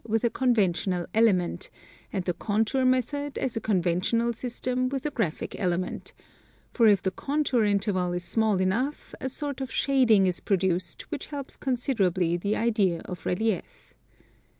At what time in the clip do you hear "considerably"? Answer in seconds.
11.55-12.35